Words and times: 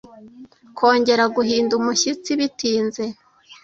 kongera 0.77 1.23
guhinda 1.35 1.71
umushyitsi 1.79 2.29
bitinze 2.39 3.03